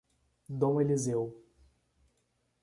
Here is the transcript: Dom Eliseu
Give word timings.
Dom 0.49 0.81
Eliseu 0.81 1.29